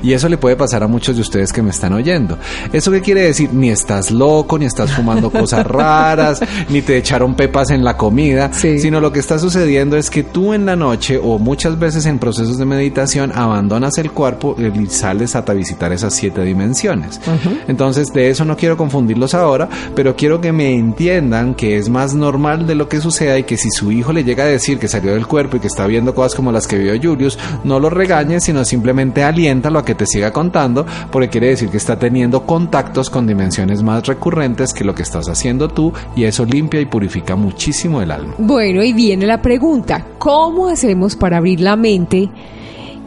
[0.03, 2.39] Y eso le puede pasar a muchos de ustedes que me están oyendo.
[2.73, 3.53] ¿Eso qué quiere decir?
[3.53, 8.51] Ni estás loco, ni estás fumando cosas raras, ni te echaron pepas en la comida,
[8.55, 8.79] Sí.
[8.79, 12.19] sino lo que está sucediendo es que tú en la noche o muchas veces en
[12.19, 17.21] procesos de meditación abandonas el cuerpo y sales a visitar esas siete dimensiones.
[17.69, 22.15] Entonces de eso no quiero confundirlos ahora, pero quiero que me entiendan que es más
[22.15, 24.89] normal de lo que suceda y que si su hijo le llega a decir que
[24.89, 27.91] salió del cuerpo y que está viendo cosas como las que vio Julius, no lo
[27.91, 32.47] regañes, sino simplemente aliéntalo a que te siga contando, porque quiere decir que está teniendo
[32.47, 36.87] contactos con dimensiones más recurrentes que lo que estás haciendo tú y eso limpia y
[36.87, 38.35] purifica muchísimo el alma.
[38.39, 42.31] Bueno, y viene la pregunta, ¿cómo hacemos para abrir la mente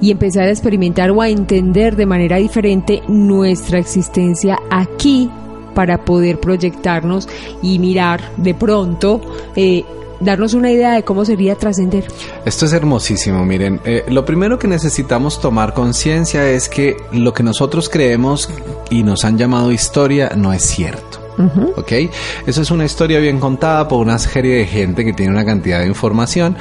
[0.02, 5.30] y empezar a experimentar o a entender de manera diferente nuestra existencia aquí
[5.74, 7.28] para poder proyectarnos
[7.62, 9.22] y mirar de pronto
[9.56, 9.84] eh,
[10.20, 12.06] darnos una idea de cómo sería trascender.
[12.46, 17.44] Esto es hermosísimo, miren, eh, lo primero que necesitamos tomar conciencia es que lo que
[17.44, 18.50] nosotros creemos
[18.90, 21.27] y nos han llamado historia no es cierto.
[21.76, 21.92] ¿Ok?
[22.48, 25.80] Eso es una historia bien contada por una serie de gente que tiene una cantidad
[25.82, 26.58] de información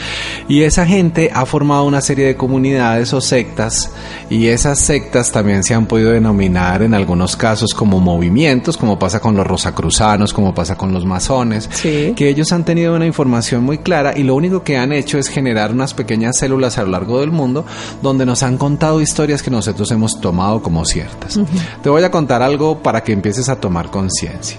[0.49, 3.91] y esa gente ha formado una serie de comunidades o sectas
[4.29, 9.21] y esas sectas también se han podido denominar en algunos casos como movimientos, como pasa
[9.21, 12.13] con los rosacruzanos, como pasa con los masones, Sí.
[12.17, 15.29] que ellos han tenido una información muy clara y lo único que han hecho es
[15.29, 17.65] generar unas pequeñas células a lo largo del mundo
[18.03, 21.39] donde nos han contado historias que nosotros hemos tomado como ciertas.
[21.83, 24.59] Te voy a contar algo para que empieces a tomar conciencia.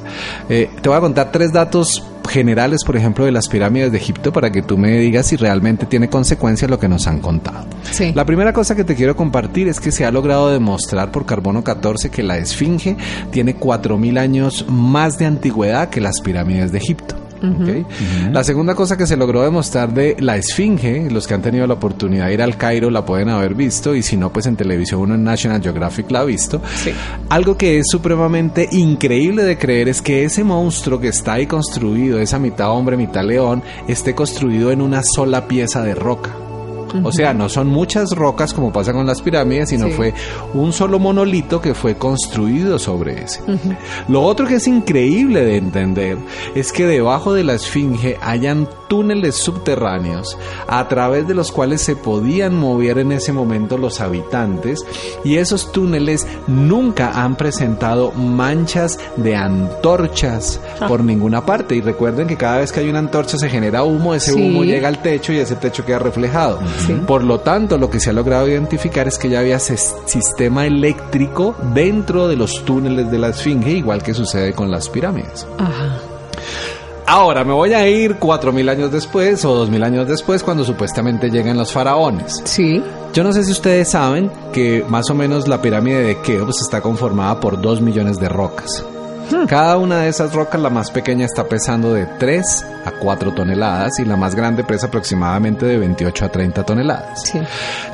[0.49, 4.31] Eh, te voy a contar tres datos generales, por ejemplo, de las pirámides de Egipto
[4.31, 7.65] para que tú me digas si realmente tiene consecuencia lo que nos han contado.
[7.91, 8.11] Sí.
[8.13, 11.63] La primera cosa que te quiero compartir es que se ha logrado demostrar por carbono
[11.63, 12.97] 14 que la esfinge
[13.31, 17.26] tiene 4.000 años más de antigüedad que las pirámides de Egipto.
[18.31, 21.75] La segunda cosa que se logró demostrar de la esfinge, los que han tenido la
[21.75, 25.01] oportunidad de ir al Cairo la pueden haber visto y si no, pues en televisión
[25.01, 26.61] uno en National Geographic la ha visto.
[27.29, 32.19] Algo que es supremamente increíble de creer es que ese monstruo que está ahí construido,
[32.19, 36.46] esa mitad hombre, mitad león, esté construido en una sola pieza de roca.
[37.03, 39.93] O sea, no son muchas rocas como pasa con las pirámides, sino Sí.
[39.93, 40.13] fue
[40.53, 43.41] un solo monolito que fue construido sobre ese.
[44.07, 46.17] Lo otro que es increíble de entender
[46.55, 51.95] es que debajo de la esfinge hayan túneles subterráneos a través de los cuales se
[51.95, 54.85] podían mover en ese momento los habitantes
[55.23, 62.37] y esos túneles nunca han presentado manchas de antorchas por ninguna parte y recuerden que
[62.37, 64.41] cada vez que hay una antorcha se genera humo, ese Sí.
[64.41, 66.59] humo llega al techo y ese techo queda reflejado.
[66.85, 66.93] Sí.
[67.07, 71.55] Por lo tanto, lo que se ha logrado identificar es que ya había sistema eléctrico
[71.73, 75.47] dentro de los túneles de la esfinge, igual que sucede con las pirámides.
[75.57, 75.97] Ajá.
[77.09, 80.65] Ahora me voy a ir cuatro mil años después o dos mil años después cuando
[80.65, 82.41] supuestamente llegan los faraones.
[82.43, 82.83] Sí.
[83.13, 86.81] Yo no sé si ustedes saben que más o menos la pirámide de Keops está
[86.81, 88.83] conformada por dos millones de rocas.
[89.47, 93.99] Cada una de esas rocas, la más pequeña está pesando de 3 a 4 toneladas
[93.99, 97.23] y la más grande pesa aproximadamente de 28 a 30 toneladas.
[97.23, 97.39] Sí.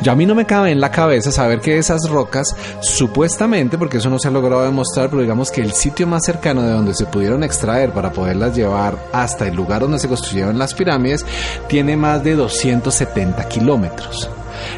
[0.01, 3.97] Yo a mí no me cabe en la cabeza saber que esas rocas, supuestamente, porque
[3.97, 6.93] eso no se ha logrado demostrar, pero digamos que el sitio más cercano de donde
[6.93, 11.25] se pudieron extraer para poderlas llevar hasta el lugar donde se construyeron las pirámides,
[11.67, 14.29] tiene más de 270 kilómetros.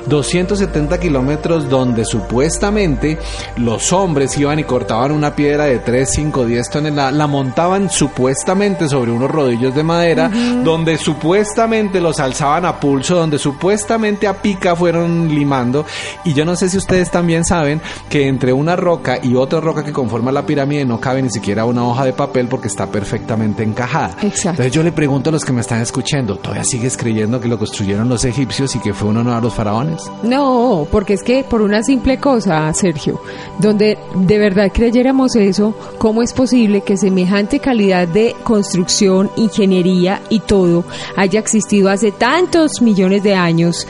[0.08, 3.18] 270 kilómetros donde supuestamente
[3.58, 8.88] los hombres iban y cortaban una piedra de 3, 5, 10 toneladas, la montaban supuestamente
[8.90, 10.30] sobre unos rodillos de madera,
[10.64, 15.86] donde supuestamente los alzaban a pulso, donde supuestamente a pica fueron limando.
[16.24, 19.84] Y yo no sé si ustedes también saben que entre una roca y otra roca
[19.84, 23.64] que conforma la pirámide no cabe ni siquiera una hoja de papel porque está perfectamente
[23.64, 24.16] encajada.
[24.22, 24.50] Exacto.
[24.50, 27.58] Entonces yo le pregunto a los que me están escuchando, ¿todavía sigues creyendo que lo
[27.58, 29.75] construyeron los egipcios y que fue uno de los faraones?
[30.24, 33.20] No, porque es que por una simple cosa, Sergio,
[33.60, 40.40] donde de verdad creyéramos eso, ¿cómo es posible que semejante calidad de construcción, ingeniería y
[40.40, 40.86] todo
[41.16, 43.88] haya existido hace tantos millones de años?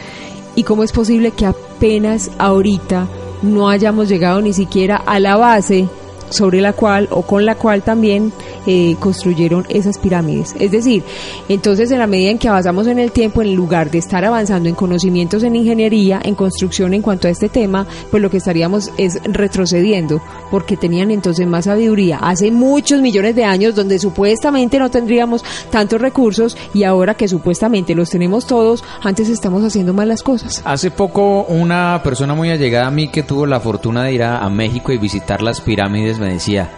[0.56, 3.08] ¿Y cómo es posible que apenas ahorita
[3.41, 5.88] no hayamos llegado ni siquiera a la base
[6.29, 8.33] sobre la cual o con la cual también
[8.65, 10.55] eh, construyeron esas pirámides.
[10.59, 11.03] Es decir,
[11.49, 14.69] entonces en la medida en que avanzamos en el tiempo, en lugar de estar avanzando
[14.69, 18.91] en conocimientos en ingeniería, en construcción en cuanto a este tema, pues lo que estaríamos
[18.97, 24.89] es retrocediendo, porque tenían entonces más sabiduría hace muchos millones de años donde supuestamente no
[24.89, 30.23] tendríamos tantos recursos y ahora que supuestamente los tenemos todos, antes estamos haciendo mal las
[30.23, 30.61] cosas.
[30.65, 34.49] Hace poco una persona muy allegada a mí que tuvo la fortuna de ir a
[34.49, 36.69] México y visitar las pirámides me decía,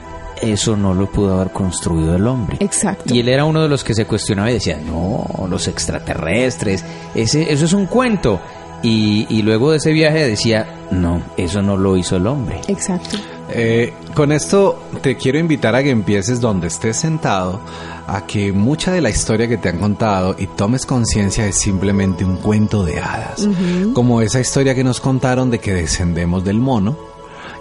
[0.41, 2.57] eso no lo pudo haber construido el hombre.
[2.59, 3.13] Exacto.
[3.13, 6.83] Y él era uno de los que se cuestionaba y decía, no, los extraterrestres,
[7.15, 8.39] ese, eso es un cuento.
[8.83, 12.61] Y, y luego de ese viaje decía, no, eso no lo hizo el hombre.
[12.67, 13.17] Exacto.
[13.49, 17.61] Eh, con esto te quiero invitar a que empieces donde estés sentado,
[18.05, 22.25] a que mucha de la historia que te han contado y tomes conciencia es simplemente
[22.25, 23.47] un cuento de hadas.
[23.93, 26.97] Como esa historia que nos contaron de que descendemos del mono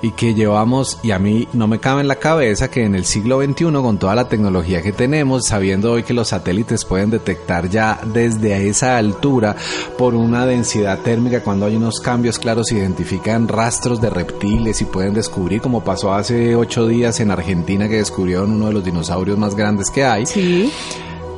[0.07, 3.05] y que llevamos, y a mí no me cabe en la cabeza que en el
[3.05, 7.69] siglo XXI, con toda la tecnología que tenemos, sabiendo hoy que los satélites pueden detectar
[7.69, 9.57] ya desde esa altura
[9.99, 15.13] por una densidad térmica, cuando hay unos cambios claros, identifican rastros de reptiles y pueden
[15.13, 19.57] descubrir, como pasó hace ocho días en Argentina, que descubrieron uno de los dinosaurios más
[19.57, 20.25] grandes que hay.
[20.25, 20.73] Sí.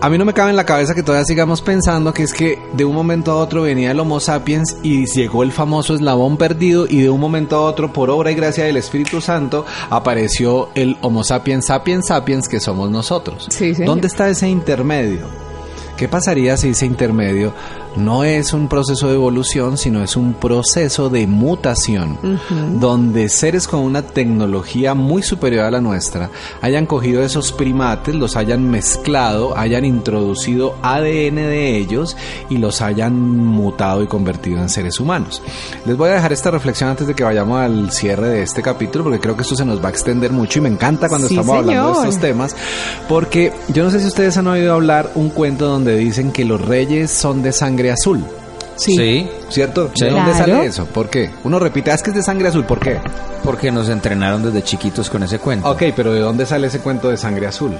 [0.00, 2.56] A mí no me cabe en la cabeza que todavía sigamos pensando que es que
[2.72, 6.86] de un momento a otro venía el Homo sapiens y llegó el famoso eslabón perdido
[6.88, 10.96] y de un momento a otro, por obra y gracia del Espíritu Santo, apareció el
[11.02, 13.48] Homo sapiens sapiens sapiens que somos nosotros.
[13.50, 13.72] Sí.
[13.72, 15.26] ¿Dónde está ese intermedio?
[15.96, 17.52] ¿Qué pasaría si ese intermedio
[17.96, 22.18] no es un proceso de evolución, sino es un proceso de mutación,
[22.80, 28.36] donde seres con una tecnología muy superior a la nuestra hayan cogido esos primates, los
[28.36, 32.16] hayan mezclado, hayan introducido ADN de ellos
[32.48, 35.42] y los hayan mutado y convertido en seres humanos?
[35.86, 39.04] Les voy a dejar esta reflexión antes de que vayamos al cierre de este capítulo,
[39.04, 41.34] porque creo que esto se nos va a extender mucho y me encanta cuando Sí,
[41.34, 42.56] estamos hablando de estos temas,
[43.08, 46.60] porque yo no sé si ustedes han oído hablar un cuento donde dicen que los
[46.60, 48.24] reyes son de sangre azul.
[48.76, 49.28] Sí.
[49.48, 49.90] ¿Cierto?
[49.94, 50.04] Sí.
[50.04, 50.38] ¿De dónde Claro.
[50.54, 50.86] sale eso?
[50.86, 51.30] ¿Por qué?
[51.44, 52.98] Uno repite, "Ah, es que es de sangre azul, ¿por qué?
[53.42, 55.68] Porque nos entrenaron desde chiquitos con ese cuento.
[55.68, 57.72] Ok, pero ¿de dónde sale ese cuento de sangre azul?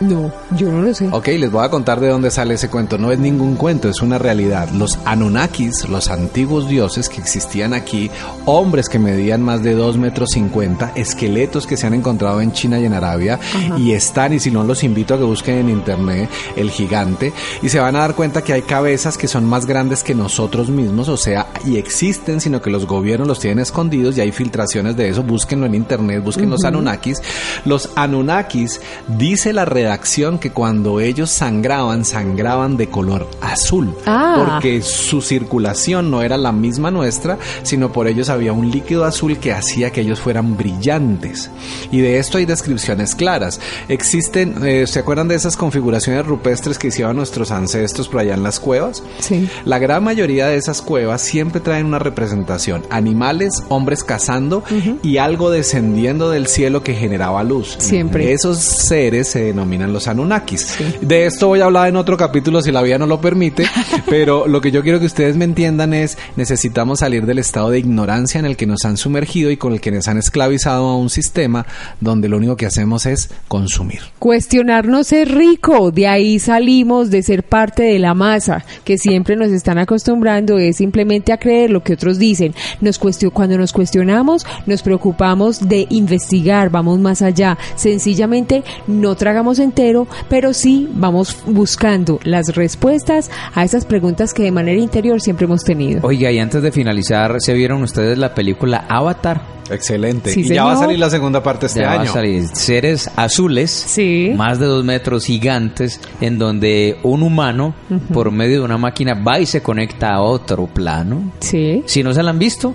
[0.00, 1.08] No, yo no lo sé.
[1.10, 2.98] Ok, les voy a contar de dónde sale ese cuento.
[2.98, 4.68] No es ningún cuento, es una realidad.
[4.70, 8.10] Los Anunnakis, los antiguos dioses que existían aquí,
[8.44, 12.78] hombres que medían más de 2 metros 50, esqueletos que se han encontrado en China
[12.78, 13.40] y en Arabia,
[13.76, 17.32] y están, y si no los invito a que busquen en internet, el gigante,
[17.62, 20.68] y se van a dar cuenta que hay cabezas que son más grandes que nosotros
[20.68, 24.96] mismos, o sea, y existen, sino que los gobiernos los tienen escondidos y hay filtraciones
[24.96, 25.22] de eso.
[25.22, 27.20] Búsquenlo en internet, busquen los Anunnakis.
[27.64, 33.94] Los Anunnakis, dice la redacción que cuando ellos sangraban, sangraban de color azul.
[34.04, 34.44] Ah.
[34.44, 39.38] Porque su circulación no era la misma nuestra, sino por ellos había un líquido azul
[39.38, 41.50] que hacía que ellos fueran brillantes.
[41.90, 43.60] Y de esto hay descripciones claras.
[43.88, 48.42] Existen, eh, ¿se acuerdan de esas configuraciones rupestres que hicieron nuestros ancestros por allá en
[48.42, 49.02] las cuevas?
[49.20, 49.48] Sí.
[49.64, 54.62] La gran mayoría de esas cuevas siempre traen una representación, animales, hombres cazando
[55.02, 57.76] y algo descendiendo del cielo que generaba luz.
[57.78, 58.34] Siempre.
[58.34, 60.78] Esos seres se denominan los Anunnakis.
[61.00, 63.66] De esto voy a hablar en otro capítulo si la vida no lo permite,
[64.08, 67.78] pero lo que yo quiero que ustedes me entiendan es necesitamos salir del estado de
[67.78, 70.96] ignorancia en el que nos han sumergido y con el que nos han esclavizado a
[70.96, 71.66] un sistema
[72.00, 74.00] donde lo único que hacemos es consumir.
[74.18, 79.50] Cuestionarnos es rico, de ahí salimos de ser parte de la masa, que siempre nos
[79.50, 82.54] están acostumbrando es simplemente a creer lo que otros dicen.
[82.80, 82.98] Nos
[83.32, 87.58] cuando nos cuestionamos, nos preocupamos de investigar, vamos más allá.
[87.76, 94.52] Sencillamente no tragamos entero, pero sí vamos buscando las respuestas a esas preguntas que de
[94.52, 96.00] manera interior siempre hemos tenido.
[96.02, 99.58] Oiga, y antes de finalizar, ¿se vieron ustedes la película Avatar?
[99.70, 100.30] Excelente.
[100.30, 102.10] Sí, y ya va a salir la segunda parte este Ya va a año.
[102.12, 104.32] salir seres azules, Sí.
[104.34, 107.74] más de dos metros gigantes, en donde un humano,
[108.14, 111.32] por medio de una máquina, va y se conecta a otro plano.
[111.40, 112.74] Sí, Si no se la han visto,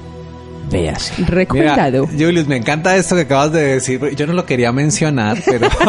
[0.74, 2.08] Mira, recomendado.
[2.08, 4.02] Julius, me encanta esto que acabas de decir.
[4.16, 5.70] Yo no lo quería mencionar, pero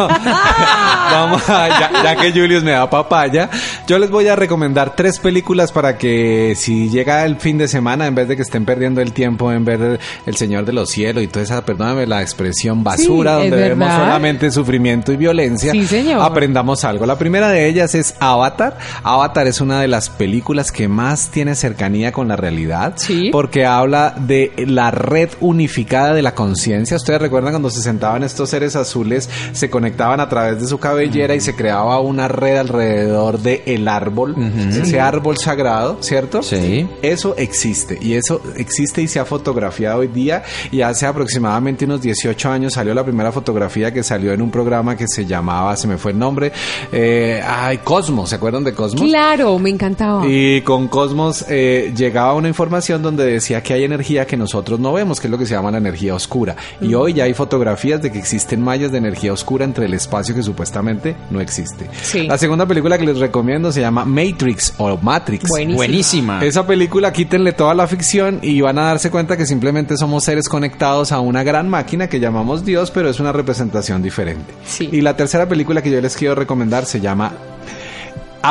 [1.11, 3.49] vamos a, ya, ya que Julius me da papaya,
[3.87, 8.07] yo les voy a recomendar tres películas para que si llega el fin de semana,
[8.07, 11.23] en vez de que estén perdiendo el tiempo en ver El Señor de los Cielos
[11.23, 15.85] y toda esa, perdóname la expresión basura, Sí, donde vemos solamente sufrimiento y violencia, Sí,
[15.87, 16.21] señor.
[16.21, 17.05] aprendamos algo.
[17.05, 18.77] La primera de ellas es Avatar.
[19.03, 23.29] Avatar es una de las películas que más tiene cercanía con la realidad Sí.
[23.31, 26.97] porque habla de la red unificada de la conciencia.
[26.97, 31.33] Ustedes recuerdan cuando se sentaban estos seres azules, se conectaban a través de su cabellera
[31.33, 34.35] y se creaba una red alrededor de el árbol,
[34.69, 36.43] ese árbol sagrado, ¿cierto?
[36.43, 36.87] Sí.
[37.01, 42.01] Eso existe y eso existe y se ha fotografiado hoy día y hace aproximadamente unos
[42.01, 45.87] 18 años salió la primera fotografía que salió en un programa que se llamaba, se
[45.87, 46.51] me fue el nombre,
[46.91, 49.07] eh, ay, Cosmos, ¿se acuerdan de Cosmos?
[49.07, 50.27] Claro, me encantaba.
[50.27, 54.93] Y con Cosmos eh, llegaba una información donde decía que hay energía que nosotros no
[54.93, 56.55] vemos, que es lo que se llama la energía oscura.
[56.81, 60.35] Y hoy ya hay fotografías de que existen mallas de energía oscura entre el espacio
[60.35, 61.89] que supuestamente no existe.
[62.01, 62.27] Sí.
[62.27, 65.49] La segunda película que les recomiendo se llama Matrix o Matrix.
[65.49, 65.75] Buenísima.
[65.75, 66.45] Buenísima.
[66.45, 70.49] Esa película quítenle toda la ficción y van a darse cuenta que simplemente somos seres
[70.49, 74.53] conectados a una gran máquina que llamamos Dios, pero es una representación diferente.
[74.65, 74.89] Sí.
[74.91, 77.33] Y la tercera película que yo les quiero recomendar se llama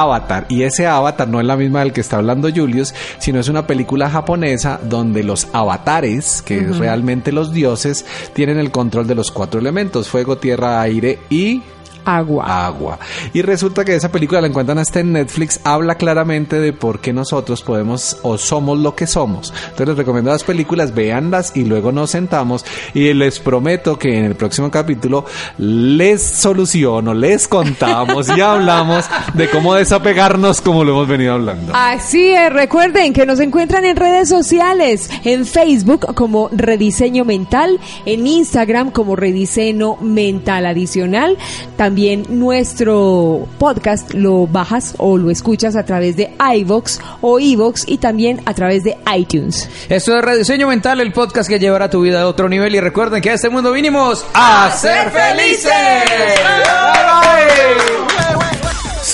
[0.00, 0.46] Avatar.
[0.48, 3.66] Y ese Avatar no es la misma del que está hablando Julius, sino es una
[3.66, 9.30] película japonesa donde los avatares, que es realmente los dioses, tienen el control de los
[9.30, 11.62] cuatro elementos, fuego, tierra, aire y
[12.04, 12.66] Agua.
[12.66, 12.98] agua.
[13.32, 17.12] Y resulta que esa película la encuentran hasta en Netflix, habla claramente de por qué
[17.12, 19.52] nosotros podemos o somos lo que somos.
[19.64, 24.24] Entonces les recomiendo las películas, véanlas y luego nos sentamos y les prometo que en
[24.24, 25.24] el próximo capítulo
[25.58, 31.72] les soluciono, les contamos y hablamos de cómo desapegarnos como lo hemos venido hablando.
[31.74, 38.26] Así es, recuerden que nos encuentran en redes sociales, en Facebook como Rediseño Mental, en
[38.26, 41.36] Instagram como Rediseño Mental Adicional.
[41.76, 41.93] También
[42.28, 48.40] nuestro podcast lo bajas o lo escuchas a través de iVox o iVox y también
[48.46, 49.68] a través de iTunes.
[49.88, 52.74] Esto es Rediseño Mental, el podcast que llevará tu vida a otro nivel.
[52.74, 55.72] Y recuerden que a este mundo vinimos a ser felices.